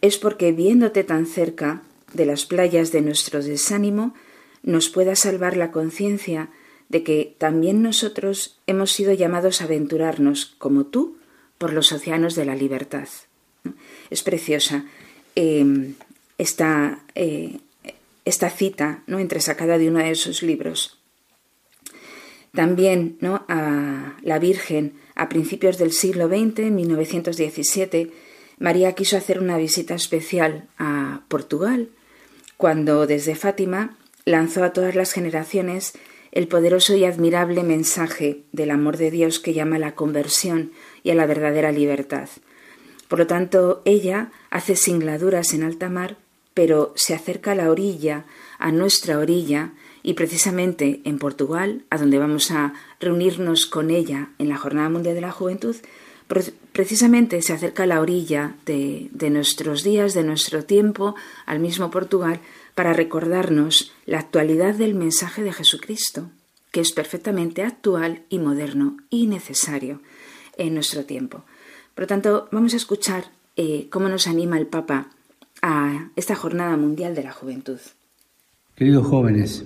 [0.00, 1.82] es porque viéndote tan cerca
[2.12, 4.14] de las playas de nuestro desánimo,
[4.62, 6.50] nos pueda salvar la conciencia
[6.88, 11.16] de que también nosotros hemos sido llamados a aventurarnos, como tú,
[11.58, 13.08] por los océanos de la libertad.
[14.10, 14.84] Es preciosa.
[15.34, 15.94] Em,
[16.38, 17.58] esta, eh,
[18.24, 19.18] esta, cita ¿no?
[19.18, 20.98] entresacada de uno de sus libros.
[22.52, 23.44] También ¿no?
[23.48, 28.10] a la Virgen, a principios del siglo XX, en 1917,
[28.58, 31.90] María quiso hacer una visita especial a Portugal,
[32.56, 35.92] cuando desde Fátima lanzó a todas las generaciones
[36.32, 41.10] el poderoso y admirable mensaje del amor de Dios que llama a la conversión y
[41.10, 42.28] a la verdadera libertad.
[43.08, 46.16] Por lo tanto, ella hace singladuras en alta mar,
[46.54, 48.24] pero se acerca a la orilla,
[48.58, 54.48] a nuestra orilla, y precisamente en Portugal, a donde vamos a reunirnos con ella en
[54.48, 55.76] la Jornada Mundial de la Juventud,
[56.76, 61.14] precisamente se acerca a la orilla de, nuestros días, de nuestro tiempo,
[61.46, 62.40] al mismo Portugal,
[62.74, 66.28] para recordarnos la actualidad del mensaje de Jesucristo,
[66.72, 70.02] que es perfectamente actual y moderno y necesario
[70.58, 71.46] en nuestro tiempo.
[71.94, 73.24] Por lo tanto, vamos a escuchar
[73.56, 75.08] eh, cómo nos anima el Papa
[75.62, 77.78] a esta Jornada Mundial de la Juventud.
[78.74, 79.64] Queridos jóvenes,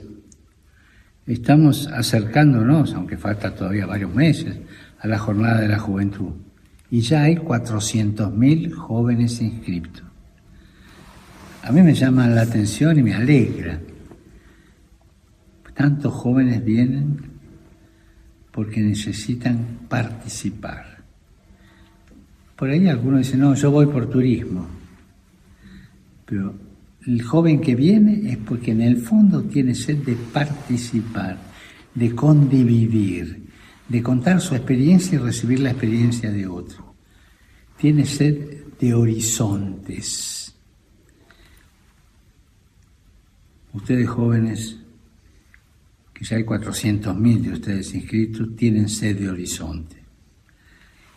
[1.27, 4.59] estamos acercándonos, aunque falta todavía varios meses,
[5.01, 6.35] a la Jornada de la Juventud.
[6.91, 10.05] Y ya hay 400.000 jóvenes inscritos.
[11.63, 13.81] A mí me llama la atención y me alegra.
[15.75, 17.21] Tantos jóvenes vienen
[18.51, 21.05] porque necesitan participar.
[22.57, 24.67] Por ahí algunos dicen, no, yo voy por turismo.
[26.27, 26.55] Pero
[27.07, 31.39] el joven que viene es porque en el fondo tiene sed de participar,
[31.95, 33.50] de convivir,
[33.91, 36.95] de contar su experiencia y recibir la experiencia de otro.
[37.77, 40.55] Tiene sed de horizontes.
[43.73, 44.77] Ustedes jóvenes,
[46.15, 49.97] que ya hay 400.000 de ustedes inscritos, tienen sed de horizonte.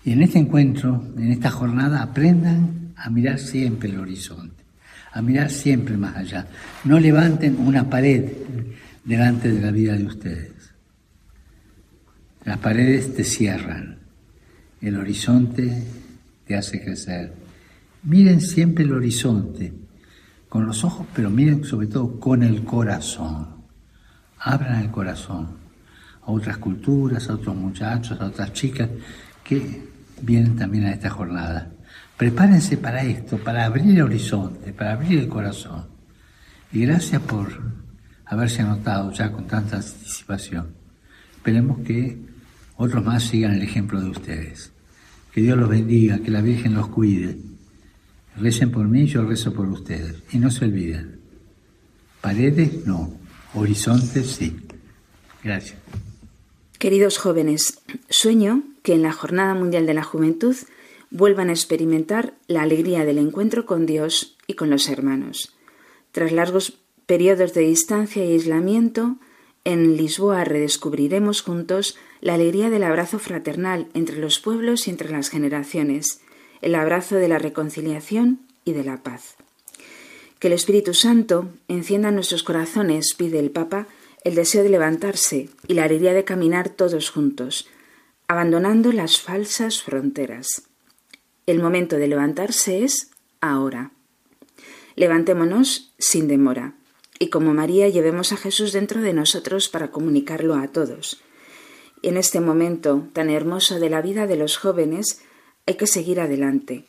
[0.04, 4.64] Y en este encuentro, en esta jornada, aprendan a mirar siempre el horizonte,
[5.12, 6.48] a mirar siempre más allá.
[6.86, 8.32] No levanten una pared
[9.06, 10.53] delante de la vida de ustedes.
[12.46, 14.00] Las paredes te cierran,
[14.82, 15.82] el horizonte
[16.46, 17.34] te hace crecer.
[18.04, 19.74] Miren siempre el horizonte,
[20.50, 23.64] con los ojos, pero miren sobre todo con el corazón.
[24.40, 25.58] Abran el corazón
[26.22, 28.90] a otras culturas, a otros muchachos, a otras chicas
[29.44, 29.88] que
[30.22, 31.72] vienen también a esta jornada.
[32.18, 35.86] Prepárense para esto, para abrir el horizonte, para abrir el corazón.
[36.74, 37.50] Y gracias por
[38.26, 40.74] haberse anotado ya con tanta anticipación.
[41.38, 42.33] Esperemos que
[42.78, 44.72] otros más sigan el ejemplo de ustedes.
[45.32, 47.38] Que Dios los bendiga, que la Virgen los cuide.
[48.38, 50.16] Recen por mí, yo rezo por ustedes.
[50.32, 51.20] Y no se olviden.
[52.22, 53.14] Paredes no,
[53.54, 54.56] horizontes sí.
[55.44, 55.78] Gracias.
[56.80, 60.56] Queridos jóvenes, sueño que en la Jornada Mundial de la Juventud
[61.10, 65.56] vuelvan a experimentar la alegría del encuentro con Dios y con los hermanos.
[66.12, 69.18] Tras largos periodos de distancia y aislamiento,
[69.64, 75.28] en Lisboa redescubriremos juntos la alegría del abrazo fraternal entre los pueblos y entre las
[75.28, 76.22] generaciones,
[76.62, 79.36] el abrazo de la reconciliación y de la paz.
[80.40, 83.88] Que el Espíritu Santo encienda nuestros corazones, pide el Papa,
[84.24, 87.68] el deseo de levantarse y la alegría de caminar todos juntos,
[88.30, 90.64] abandonando las falsas fronteras.
[91.46, 93.92] El momento de levantarse es ahora.
[94.96, 96.76] Levantémonos sin demora
[97.20, 101.22] y como María llevemos a Jesús dentro de nosotros para comunicarlo a todos.
[102.04, 105.22] En este momento tan hermoso de la vida de los jóvenes
[105.66, 106.84] hay que seguir adelante.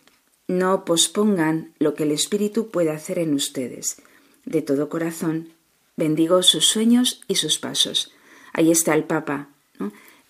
[0.48, 4.03] No pospongan lo que el Espíritu puede hacer en ustedes.
[4.44, 5.50] De todo corazón,
[5.96, 8.12] bendigo sus sueños y sus pasos.
[8.53, 9.48] Ahí está el Papa,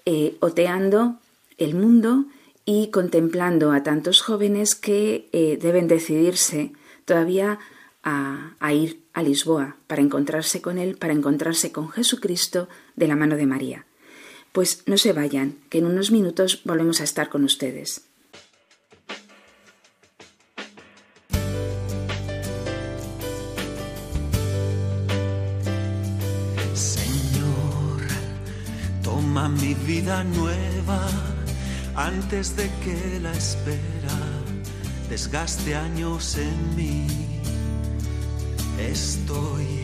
[0.04, 1.16] eh, oteando
[1.56, 2.26] el mundo
[2.66, 6.72] y contemplando a tantos jóvenes que eh, deben decidirse
[7.06, 7.58] todavía
[8.02, 13.16] a, a ir a Lisboa para encontrarse con Él, para encontrarse con Jesucristo de la
[13.16, 13.86] mano de María.
[14.54, 18.02] Pues no se vayan, que en unos minutos volvemos a estar con ustedes.
[26.72, 28.02] Señor,
[29.02, 31.04] toma mi vida nueva
[31.96, 34.20] antes de que la espera
[35.10, 37.08] desgaste años en mí.
[38.78, 39.83] Estoy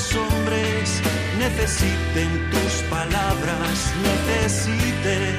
[0.00, 1.02] Los hombres
[1.38, 5.34] necesiten tus palabras, necesiten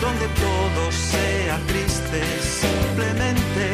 [0.00, 2.20] donde todo sea triste,
[2.64, 3.66] simplemente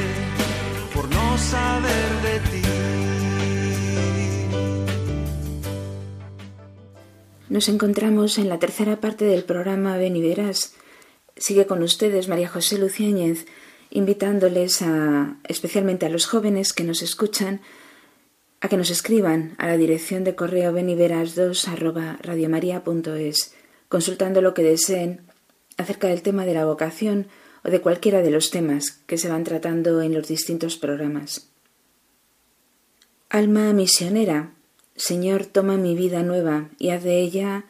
[0.92, 2.62] por no saber de ti.
[7.48, 10.74] Nos encontramos en la tercera parte del programa Ven y Verás.
[11.36, 13.46] Sigue con ustedes María José Luciáñez,
[13.90, 17.60] invitándoles a, especialmente a los jóvenes que nos escuchan,
[18.60, 23.54] a que nos escriban a la dirección de correo beniveras2 arroba radiomaria.es,
[23.88, 25.22] consultando lo que deseen
[25.76, 27.26] acerca del tema de la vocación
[27.64, 31.48] o de cualquiera de los temas que se van tratando en los distintos programas.
[33.28, 34.52] Alma misionera,
[34.96, 37.64] Señor, toma mi vida nueva y haz de ella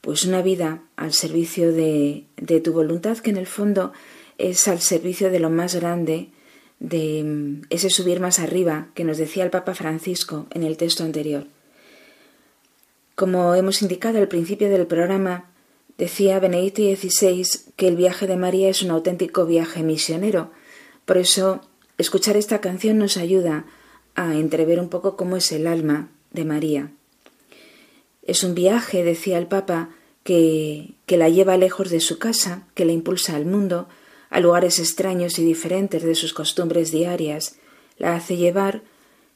[0.00, 2.24] pues una vida al servicio de,
[2.64, 3.92] tu voluntad, que en el fondo
[4.38, 6.30] es al servicio de lo más grande,
[6.78, 11.04] de mm, ese subir más arriba que nos decía el Papa Francisco en el texto
[11.04, 11.46] anterior.
[13.14, 15.50] Como hemos indicado al principio del programa,
[15.98, 17.44] decía Benedicto XVI
[17.76, 20.50] que el viaje de María es un auténtico viaje misionero.
[21.04, 21.60] Por eso,
[21.98, 23.66] escuchar esta canción nos ayuda
[24.14, 26.92] a entrever un poco cómo es el alma de María.
[28.30, 29.90] Es un viaje, decía el Papa,
[30.22, 33.88] que, la lleva lejos de su casa, que la impulsa al mundo,
[34.30, 37.56] a lugares extraños y diferentes de sus costumbres diarias,
[37.98, 38.82] la hace llevar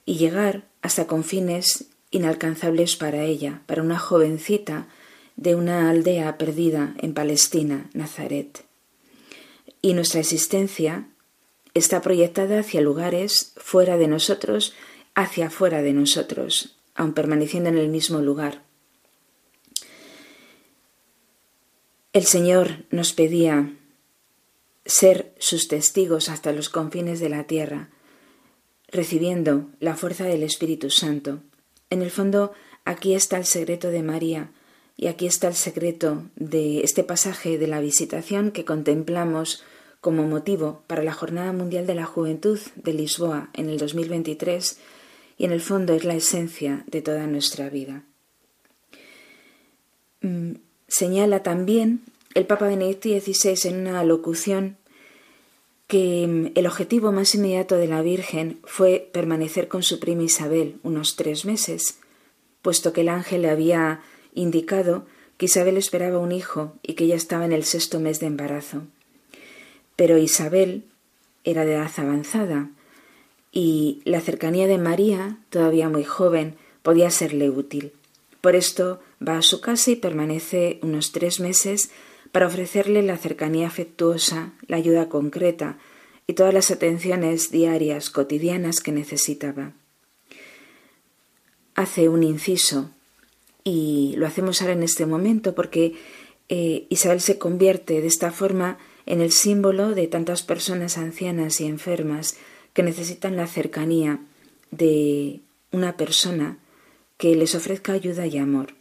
[0.07, 4.87] y llegar hasta confines inalcanzables para ella, para una jovencita
[5.35, 8.65] de una aldea perdida en Palestina, Nazaret.
[9.83, 11.09] Y nuestra existencia
[11.75, 14.73] está proyectada hacia lugares fuera de nosotros,
[15.17, 18.63] hacia fuera de nosotros, aun permaneciendo en el mismo lugar.
[22.15, 23.73] El Señor nos pedía
[24.87, 27.91] ser sus testigos hasta los confines de la tierra,
[28.87, 31.41] recibiendo la fuerza del Espíritu Santo.
[31.91, 32.53] En el fondo,
[32.85, 34.53] aquí está el secreto de María
[34.97, 39.65] y aquí está el secreto de este pasaje de la visitación que contemplamos
[40.01, 44.79] como motivo para la Jornada Mundial de la Juventud de Lisboa en el 2023
[45.37, 48.05] y en el fondo es la esencia de toda nuestra vida.
[50.89, 52.03] Señala también
[52.35, 54.77] el Papa Benedicto XVI en una locución
[55.87, 60.77] que mm, el objetivo más inmediato de la Virgen fue permanecer con su prima Isabel
[60.83, 61.99] unos tres meses,
[62.63, 64.01] puesto que el ángel le había
[64.35, 68.27] indicado que Isabel esperaba un hijo y que ella estaba en el sexto mes de
[68.27, 68.83] embarazo.
[69.97, 70.85] Pero Isabel
[71.45, 72.71] era de edad avanzada
[73.53, 77.93] y la cercanía de María, todavía muy joven, podía serle útil.
[78.45, 81.89] Por esto va a su casa y permanece unos tres meses
[82.31, 85.79] para ofrecerle la cercanía afectuosa, la ayuda concreta
[86.27, 89.73] y todas las atenciones diarias, cotidianas que necesitaba.
[91.75, 92.91] Hace un inciso
[93.65, 95.95] y lo hacemos ahora en este momento porque
[96.51, 98.77] eh, Isabel se convierte de esta forma
[99.07, 102.37] en el símbolo de tantas personas ancianas y enfermas
[102.75, 104.21] que necesitan la cercanía
[104.71, 105.41] de
[105.73, 106.59] una persona
[107.17, 108.75] que les ofrezca ayuda y amor.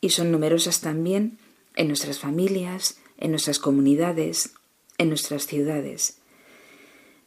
[0.00, 1.38] Y son numerosas también
[1.76, 4.54] en nuestras familias, en nuestras comunidades,
[4.98, 6.18] en nuestras ciudades.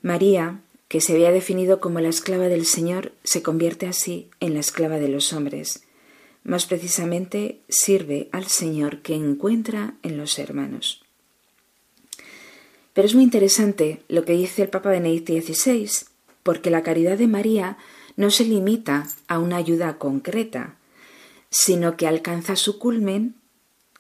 [0.02, 4.60] María, que se había definido como la esclava del Señor, se convierte así en la
[4.60, 5.84] esclava de los hombres.
[6.44, 11.04] Más precisamente sirve al Señor que encuentra en los hermanos.
[12.94, 15.90] Pero es muy interesante lo que dice el Papa Benedicto XVI,
[16.44, 17.78] porque la caridad de María
[18.16, 20.76] no se limita a una ayuda concreta,
[21.50, 23.36] sino que alcanza su culmen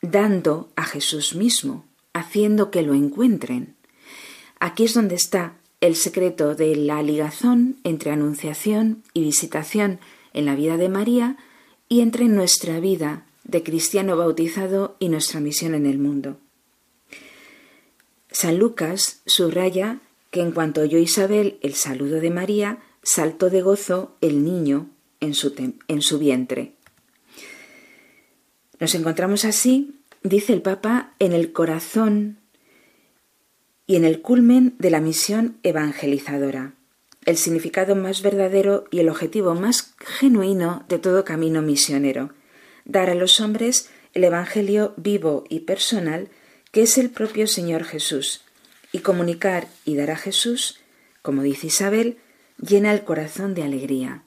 [0.02, 3.76] dando a Jesús mismo, haciendo que lo encuentren.
[4.60, 10.00] Aquí es donde está el secreto de la ligazón entre anunciación y visitación
[10.34, 11.38] en la vida de María
[11.90, 16.38] y entre nuestra vida de cristiano bautizado y nuestra misión en el mundo.
[18.32, 20.00] San Lucas subraya
[20.32, 24.90] que en cuanto oyó Isabel el saludo de María, saltó de gozo el niño
[25.20, 25.54] en su,
[25.88, 26.74] en su vientre.
[28.80, 32.40] Nos encontramos así, dice el Papa, en el corazón
[33.86, 36.74] y en el culmen de la misión evangelizadora,
[37.26, 42.32] el significado más verdadero y el objetivo más genuino de todo camino misionero,
[42.86, 46.30] dar a los hombres el Evangelio vivo y personal
[46.72, 48.42] que es el propio Señor Jesús,
[48.92, 50.80] y comunicar y dar a Jesús,
[51.22, 52.18] como dice Isabel,
[52.58, 54.24] llena el corazón de alegría.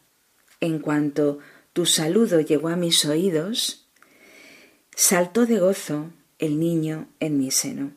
[0.60, 1.38] En cuanto
[1.72, 3.86] tu saludo llegó a mis oídos,
[4.94, 7.92] saltó de gozo el niño en mi seno.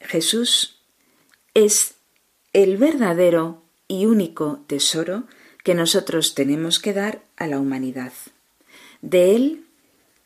[0.00, 0.80] Jesús
[1.54, 1.94] es
[2.52, 5.24] el verdadero y único tesoro
[5.64, 8.12] que nosotros tenemos que dar a la humanidad.
[9.02, 9.66] De él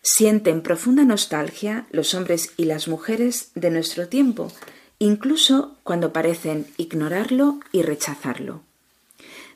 [0.03, 4.53] sienten profunda nostalgia los hombres y las mujeres de nuestro tiempo,
[4.99, 8.63] incluso cuando parecen ignorarlo y rechazarlo.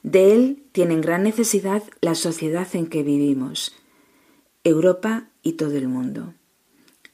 [0.08, 3.74] De él tienen gran necesidad la sociedad en que vivimos,
[4.64, 6.32] Europa y todo el mundo.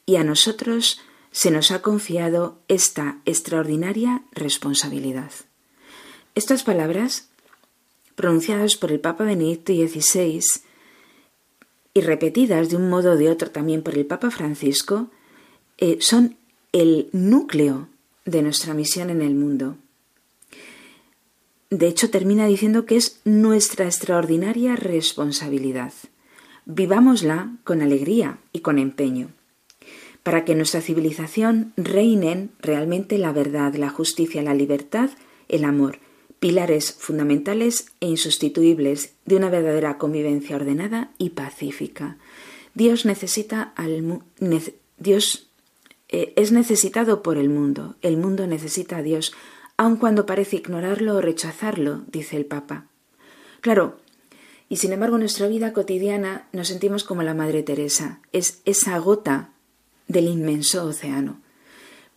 [0.06, 1.00] Y a nosotros
[1.32, 5.32] se nos ha confiado esta extraordinaria responsabilidad.
[6.36, 7.30] Estas palabras,
[8.14, 10.44] pronunciadas por el Papa Benedicto XVI
[11.94, 15.10] y repetidas de un modo o de otro también por el Papa Francisco,
[15.78, 16.36] eh, son
[16.70, 17.88] el núcleo
[18.24, 19.78] de nuestra misión en el mundo.
[21.74, 25.92] De hecho, termina diciendo que es nuestra extraordinaria responsabilidad.
[26.66, 29.30] Vivámosla con alegría y con empeño,
[30.22, 35.10] para que en nuestra civilización reinen realmente la verdad, la justicia, la libertad,
[35.48, 35.98] el amor,
[36.38, 42.18] pilares fundamentales e insustituibles de una verdadera convivencia ordenada y pacífica.
[42.74, 44.22] Dios necesita al
[44.98, 45.50] Dios
[46.08, 49.34] eh, es necesitado por el mundo, el mundo necesita a Dios,
[49.76, 52.86] aun cuando parece ignorarlo o rechazarlo, dice el Papa.
[53.60, 53.98] Claro,
[54.68, 58.98] y sin embargo en nuestra vida cotidiana nos sentimos como la Madre Teresa, es esa
[58.98, 59.50] gota
[60.08, 61.40] del inmenso océano.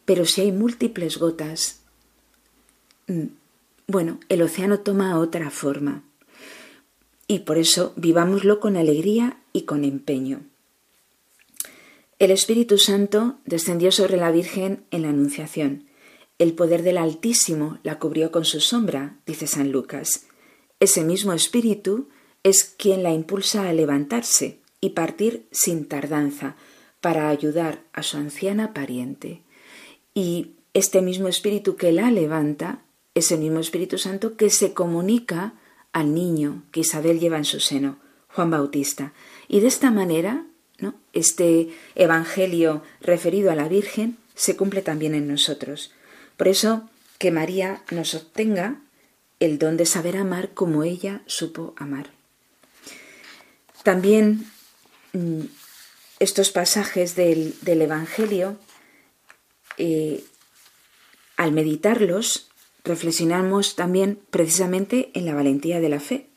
[0.06, 1.82] Pero si hay múltiples gotas,
[3.08, 3.26] mm,
[3.88, 6.04] bueno, el océano toma otra forma.
[7.28, 10.42] Y por eso vivámoslo con alegría y con empeño.
[12.20, 15.87] El Espíritu Santo descendió sobre la Virgen en la Anunciación.
[16.38, 20.26] El poder del Altísimo la cubrió con su sombra, dice San Lucas.
[20.80, 22.10] Ese mismo Espíritu
[22.44, 26.56] es quien la impulsa a levantarse y partir sin tardanza
[27.02, 29.42] para ayudar a su anciana pariente.
[30.14, 32.84] Y este mismo Espíritu que la levanta
[33.16, 35.54] es el mismo Espíritu Santo que se comunica
[35.92, 39.14] al niño que Isabel lleva en su seno, Juan Bautista.
[39.48, 40.46] Y de esta manera
[41.14, 45.92] este Evangelio referido a la Virgen se cumple también en nosotros.
[46.38, 48.80] Por eso, que María nos obtenga
[49.40, 52.12] el don de saber amar como ella supo amar.
[53.84, 54.50] También
[55.14, 55.42] mm,
[56.20, 58.58] estos pasajes del, Evangelio,
[59.78, 60.24] eh,
[61.36, 62.50] al meditarlos,
[62.84, 66.28] reflexionamos también precisamente en la valentía de la fe.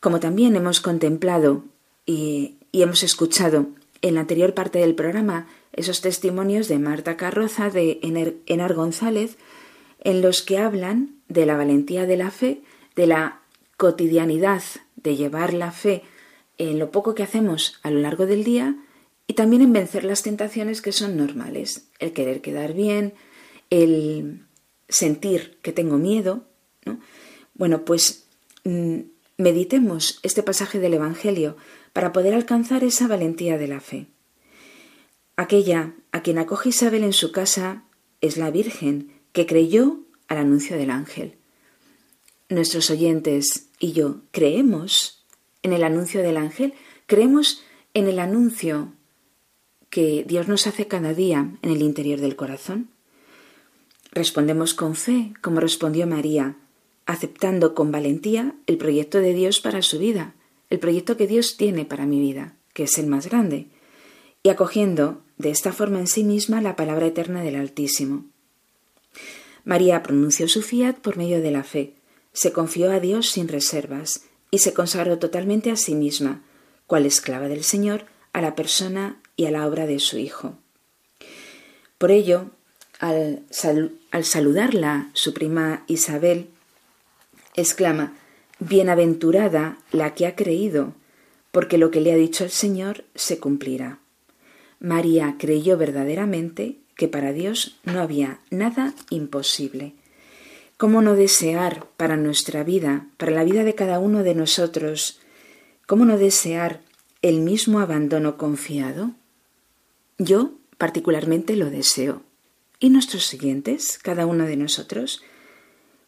[0.00, 1.64] Como también hemos contemplado
[2.04, 3.68] y, hemos escuchado
[4.02, 8.00] en la anterior parte del programa esos testimonios de Marta Carroza, de
[8.46, 9.36] Enar González,
[10.00, 12.62] en los que hablan de la valentía de la fe,
[12.96, 13.40] de la
[13.76, 14.62] cotidianidad
[14.96, 16.02] de llevar la fe
[16.58, 18.76] en lo poco que hacemos a lo largo del día
[19.26, 23.14] y también en vencer las tentaciones que son normales, el querer quedar bien,
[23.70, 24.46] el
[24.88, 26.44] sentir que tengo miedo.
[27.54, 28.26] Bueno, pues
[28.64, 29.00] mm,
[29.38, 31.56] meditemos este pasaje del Evangelio
[31.92, 34.06] para poder alcanzar esa valentía de la fe.
[35.36, 37.84] Aquella a quien acoge Isabel en su casa
[38.20, 41.36] es la Virgen que creyó al anuncio del ángel.
[42.48, 45.26] Nuestros oyentes y yo creemos
[45.62, 46.74] en el anuncio del ángel,
[47.06, 47.64] creemos
[47.94, 48.92] en el anuncio
[49.90, 52.90] que Dios nos hace cada día en el interior del corazón.
[54.12, 56.56] Respondemos con fe, como respondió María,
[57.06, 60.34] aceptando con valentía el proyecto de Dios para su vida,
[60.70, 63.66] el proyecto que Dios tiene para mi vida, que es el más grande,
[64.44, 68.24] y acogiendo de esta forma en sí misma la palabra eterna del Altísimo.
[69.64, 71.94] María pronunció su fiat por medio de la fe,
[72.32, 76.42] se confió a Dios sin reservas y se consagró totalmente a sí misma,
[76.86, 80.58] cual esclava del Señor, a la persona y a la obra de su Hijo.
[81.98, 82.50] Por ello,
[82.98, 83.44] al,
[84.10, 86.48] al saludarla su prima Isabel,
[87.54, 88.14] exclama
[88.58, 90.94] Bienaventurada la que ha creído,
[91.50, 93.98] porque lo que le ha dicho el Señor se cumplirá.
[94.84, 99.94] María creyó verdaderamente que para Dios no había nada imposible.
[100.76, 105.20] ¿Cómo no desear para nuestra vida, para la vida de cada uno de nosotros,
[105.86, 106.82] cómo no desear
[107.22, 109.12] el mismo abandono confiado?
[110.18, 112.20] Yo particularmente lo deseo.
[112.78, 115.22] ¿Y nuestros siguientes, cada uno de nosotros?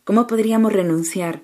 [0.05, 1.41] ¿Cómo podríamos renunciar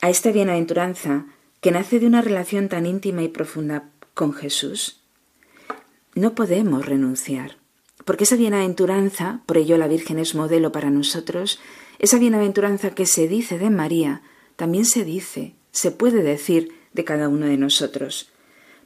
[0.00, 1.26] a esta bienaventuranza
[1.60, 5.01] que nace de una relación tan íntima y profunda con Jesús?
[6.14, 7.56] No podemos renunciar,
[8.04, 11.58] porque esa bienaventuranza, por ello la Virgen es modelo para nosotros,
[11.98, 14.22] esa bienaventuranza que se dice de María,
[14.56, 18.30] también se dice, se puede decir de cada uno de nosotros.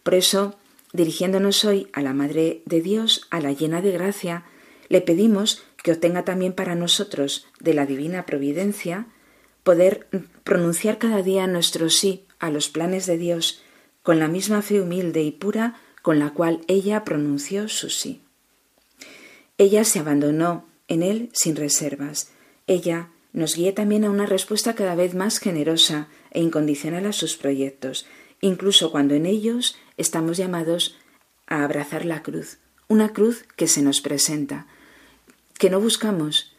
[0.05, 0.55] Por eso,
[0.93, 4.45] dirigiéndonos hoy a la Madre de Dios, a la llena de gracia,
[4.89, 9.07] le pedimos que obtenga también para nosotros de la divina providencia
[9.65, 10.07] poder
[10.45, 13.63] pronunciar cada día nuestro sí a los planes de Dios
[14.05, 15.75] con la misma fe humilde y pura
[16.07, 18.21] con la cual ella pronunció su sí.
[19.59, 22.31] Ella se abandonó en él sin reservas.
[22.69, 27.37] Ella nos guía también a una respuesta cada vez más generosa e incondicional a sus
[27.37, 28.07] proyectos,
[28.41, 30.97] incluso cuando en ellos estamos llamados
[31.49, 34.69] a abrazar la cruz, una cruz que se nos presenta,
[35.59, 36.55] que no buscamos,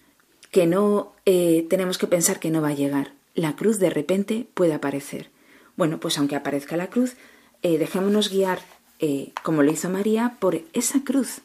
[0.51, 3.13] que no eh, tenemos que pensar que no va a llegar.
[3.33, 5.29] La cruz de repente puede aparecer.
[5.77, 7.15] Bueno, pues aunque aparezca la cruz,
[7.61, 8.59] eh, dejémonos guiar,
[8.99, 11.41] eh, como lo hizo María, por esa cruz,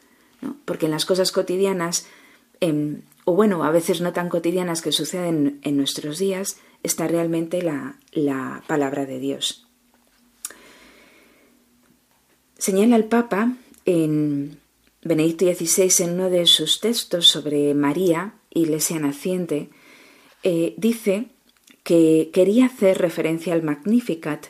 [0.65, 2.07] porque en las cosas cotidianas,
[2.59, 7.61] em, o bueno, a veces no tan cotidianas que suceden en nuestros días, está realmente
[7.61, 9.67] la, la palabra de Dios.
[12.57, 13.53] Señala el Papa
[13.85, 14.57] en
[15.03, 19.69] Benedicto XVI, en uno de sus textos sobre María, Iglesia naciente,
[20.43, 21.27] eh, dice
[21.83, 24.47] que quería hacer referencia al Magnificat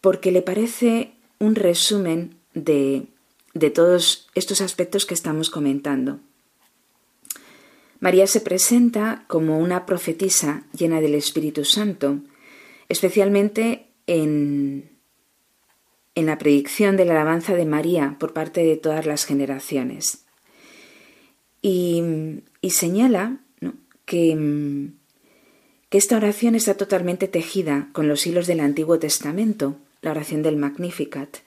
[0.00, 1.13] porque le parece
[1.44, 3.06] un resumen de,
[3.54, 6.20] de todos estos aspectos que estamos comentando.
[8.00, 12.20] María se presenta como una profetisa llena del Espíritu Santo,
[12.88, 14.90] especialmente en,
[16.14, 20.24] en la predicción de la alabanza de María por parte de todas las generaciones.
[21.62, 22.02] Y,
[22.68, 23.38] señala
[24.04, 24.90] que,
[25.88, 30.56] que esta oración está totalmente tejida con los hilos del Antiguo Testamento, la oración del
[30.56, 31.38] Magnificat.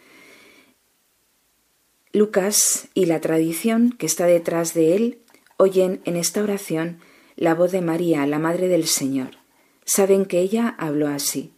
[2.11, 5.19] Lucas y la tradición que está detrás de él
[5.57, 6.99] oyen en esta oración
[7.35, 9.37] la voz de María, la Madre del Señor.
[9.85, 11.53] Saben que ella habló así.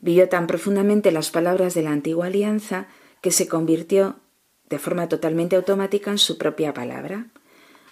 [0.00, 2.88] Vivió tan profundamente las palabras de la antigua alianza
[3.22, 4.16] que se convirtió
[4.68, 7.28] de forma totalmente automática en su propia palabra.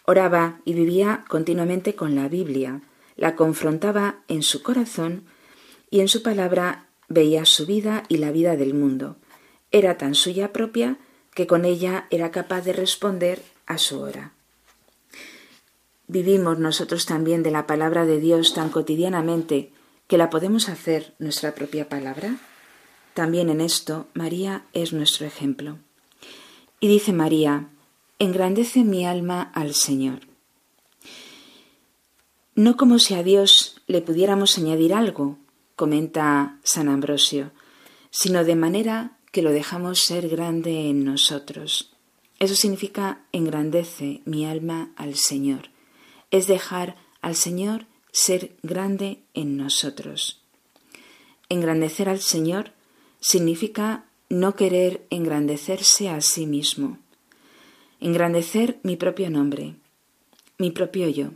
[0.04, 2.82] Oraba y vivía continuamente con la Biblia,
[3.16, 5.24] la confrontaba en su corazón
[5.90, 9.16] y en su palabra veía su vida y la vida del mundo.
[9.70, 10.98] Era tan suya propia
[11.34, 14.32] que con ella era capaz de responder a su hora.
[16.06, 19.72] Vivimos nosotros también de la palabra de Dios tan cotidianamente
[20.08, 22.36] que la podemos hacer nuestra propia palabra?
[23.14, 25.78] También en esto María es nuestro ejemplo.
[26.80, 27.68] Y dice María,
[28.18, 30.20] engrandece mi alma al Señor.
[32.54, 35.38] No como si a Dios le pudiéramos añadir algo,
[35.82, 37.50] comenta San Ambrosio,
[38.10, 41.90] sino de manera que lo dejamos ser grande en nosotros.
[42.38, 45.70] Eso significa engrandece mi alma al Señor.
[46.30, 50.40] Es dejar al Señor ser grande en nosotros.
[51.48, 52.70] Engrandecer al Señor
[53.18, 56.98] significa no querer engrandecerse a sí mismo.
[57.98, 59.74] Engrandecer mi propio nombre,
[60.58, 61.30] mi propio yo.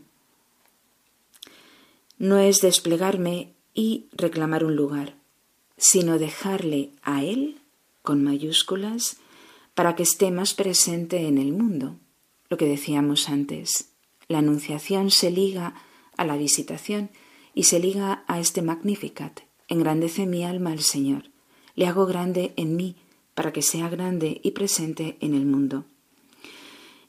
[2.16, 5.14] No es desplegarme y reclamar un lugar,
[5.77, 7.61] sino dejarle a Él,
[8.03, 9.18] con mayúsculas,
[9.74, 11.97] para que esté más presente en el mundo.
[12.49, 13.91] Lo que decíamos antes,
[14.29, 15.74] la anunciación se liga
[16.16, 17.11] a la visitación
[17.55, 19.41] y se liga a este Magnificat.
[19.68, 21.31] Engrandece mi alma al Señor.
[21.74, 22.97] Le hago grande en mí
[23.35, 25.85] para que sea grande y presente en el mundo.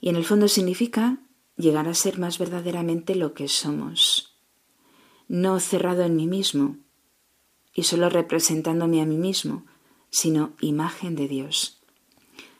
[0.02, 1.20] Y en el fondo significa
[1.56, 4.27] llegar a ser más verdaderamente lo que somos.
[5.28, 6.78] No cerrado en mí mismo
[7.74, 9.64] y solo representándome a mí mismo,
[10.10, 11.80] sino imagen de Dios.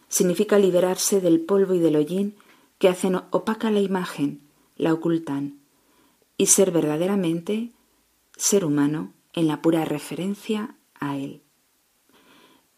[0.10, 2.36] Significa liberarse del polvo y del hollín
[2.78, 4.42] que hacen opaca la imagen,
[4.76, 5.60] la ocultan,
[6.38, 7.72] y ser verdaderamente
[8.38, 11.42] ser humano en la pura referencia a Él.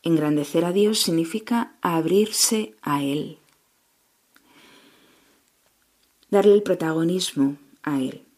[0.02, 3.38] Engrandecer a Dios significa abrirse a Él,
[6.30, 8.29] darle el protagonismo a Él.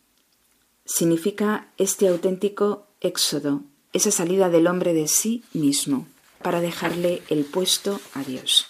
[0.85, 3.61] Significa este auténtico éxodo,
[3.93, 6.07] esa salida del hombre de sí mismo,
[6.41, 8.67] para dejarle el puesto a Dios.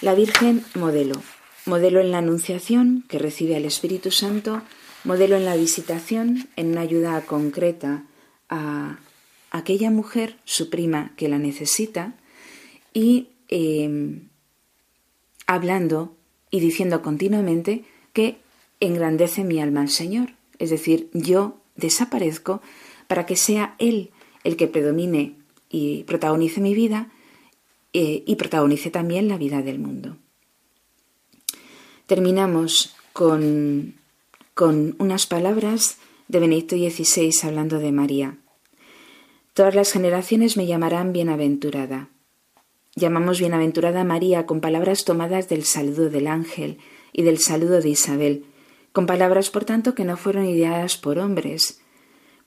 [0.00, 1.20] La Virgen modelo,
[1.66, 4.62] modelo en la Anunciación que recibe al Espíritu Santo
[5.04, 8.04] modelo en la visitación, en una ayuda concreta
[8.48, 8.98] a
[9.50, 12.14] aquella mujer, su prima, que la necesita,
[12.92, 14.28] y em,
[15.46, 16.16] hablando
[16.50, 18.38] y diciendo continuamente que
[18.80, 20.37] engrandece mi alma al Señor.
[20.58, 22.60] Es decir, yo desaparezco
[23.06, 24.10] para que sea Él
[24.44, 25.36] el que predomine
[25.70, 27.10] y protagonice mi vida
[27.92, 30.16] eh, y protagonice también la vida del mundo.
[32.06, 33.98] Terminamos con
[34.58, 38.38] con unas palabras de Benedicto XVI hablando de María.
[39.54, 42.08] Todas las generaciones me llamarán bienaventurada.
[42.96, 46.78] Llamamos bienaventurada a María con palabras tomadas del saludo del ángel
[47.12, 48.46] y del saludo de Isabel,
[48.98, 51.80] con palabras, por tanto, que no fueron ideadas por hombres,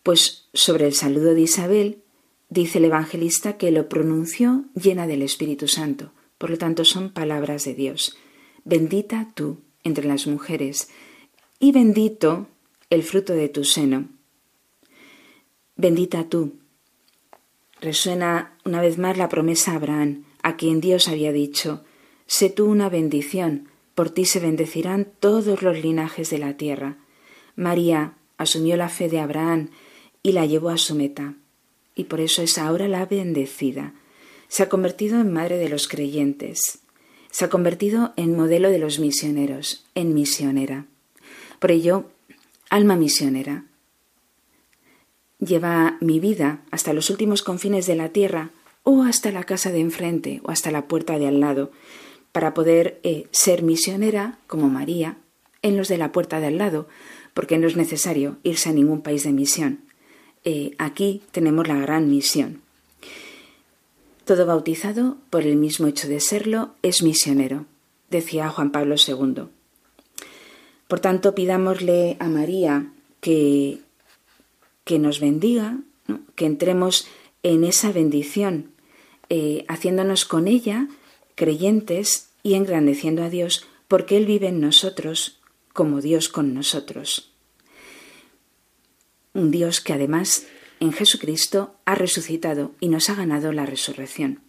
[0.04, 2.04] pues sobre el saludo de Isabel
[2.50, 7.64] dice el evangelista que lo pronunció llena del Espíritu Santo, por lo tanto son palabras
[7.64, 8.18] de Dios.
[8.66, 10.90] Bendita tú entre las mujeres,
[11.58, 12.48] y bendito
[12.90, 14.10] el fruto de tu seno.
[15.78, 16.60] Bendita tú.
[17.80, 21.86] Resuena una vez más la promesa a Abraham, a quien Dios había dicho,
[22.26, 26.98] sé tú una bendición, por ti se bendecirán todos los linajes de la tierra.
[27.56, 29.70] María asumió la fe de Abraham
[30.24, 31.36] y la llevó a su meta,
[31.96, 33.94] y por eso es ahora la bendecida.
[34.48, 36.80] Se ha convertido en madre de los creyentes,
[37.32, 40.86] se ha convertido en modelo de los misioneros, en misionera.
[41.60, 42.06] Por ello,
[42.70, 43.66] alma misionera.
[45.40, 48.52] Lleva mi vida hasta los últimos confines de la tierra
[48.84, 51.72] o hasta la casa de enfrente o hasta la puerta de al lado,
[52.32, 55.18] para poder eh, ser misionera como María
[55.62, 56.88] en los de la puerta de al lado,
[57.34, 59.82] porque no es necesario irse a ningún país de misión.
[60.44, 62.62] Eh, aquí tenemos la gran misión.
[64.26, 67.66] Todo bautizado, por el mismo hecho de serlo, es misionero,
[68.10, 69.44] decía Juan Pablo II.
[70.88, 73.80] Por tanto, pidámosle a María que,
[74.84, 75.80] que nos bendiga,
[76.36, 77.08] que entremos
[77.44, 78.72] en esa bendición,
[79.30, 80.88] eh, haciéndonos con ella
[81.42, 85.40] creyentes y engrandeciendo a Dios, porque Él vive en nosotros
[85.74, 87.32] como Dios con nosotros.
[89.34, 90.46] Un Dios que además
[90.80, 94.40] en Jesucristo ha resucitado y nos ha ganado la resurrección.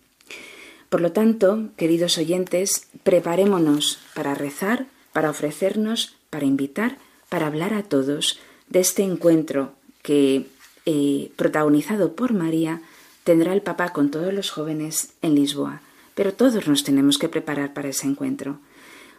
[0.90, 6.98] Por lo tanto, queridos oyentes, preparémonos para rezar, para ofrecernos, para invitar,
[7.30, 8.38] para hablar a todos
[8.68, 9.72] de este encuentro
[10.02, 10.44] que,
[10.84, 12.82] eh, protagonizado por María,
[13.24, 15.80] tendrá el Papa con todos los jóvenes en Lisboa.
[16.14, 18.60] Pero todos nos tenemos que preparar para ese encuentro.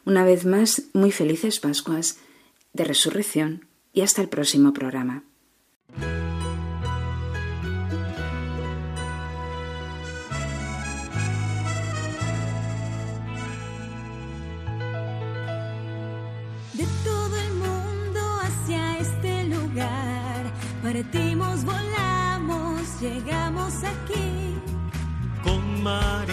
[0.06, 2.18] Una vez más, muy felices Pascuas
[2.74, 5.24] de Resurrección y hasta el próximo programa.
[16.74, 24.56] De todo el mundo hacia este lugar, partimos, volamos, llegamos aquí.
[25.44, 26.33] Con María